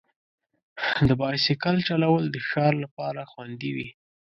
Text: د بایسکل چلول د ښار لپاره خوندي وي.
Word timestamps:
د 1.07 1.09
بایسکل 1.21 1.75
چلول 1.87 2.23
د 2.31 2.37
ښار 2.49 2.73
لپاره 2.83 3.21
خوندي 3.31 3.71
وي. 3.75 3.89